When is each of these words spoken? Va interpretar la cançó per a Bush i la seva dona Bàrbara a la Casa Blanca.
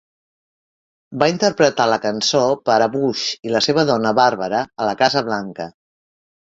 Va 1.23 1.27
interpretar 1.33 1.87
la 1.91 1.99
cançó 2.07 2.43
per 2.71 2.79
a 2.87 2.91
Bush 2.97 3.29
i 3.51 3.55
la 3.59 3.65
seva 3.69 3.87
dona 3.95 4.19
Bàrbara 4.23 4.67
a 4.85 4.91
la 4.93 5.01
Casa 5.05 5.29
Blanca. 5.31 5.75